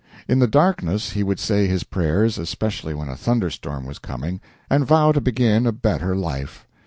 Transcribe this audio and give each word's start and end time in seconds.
In 0.27 0.39
the 0.39 0.47
darkness 0.47 1.11
he 1.11 1.21
would 1.21 1.39
say 1.39 1.67
his 1.67 1.83
prayers, 1.83 2.39
especially 2.39 2.95
when 2.95 3.07
a 3.07 3.15
thunderstorm 3.15 3.85
was 3.85 3.99
coming, 3.99 4.41
and 4.67 4.83
vow 4.83 5.11
to 5.11 5.21
begin 5.21 5.67
a 5.67 5.71
better 5.71 6.15
life. 6.15 6.65